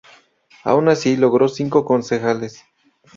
Aun 0.63 0.89
así, 0.89 1.15
logró 1.15 1.47
cinco 1.47 1.85
concejales. 1.85 2.65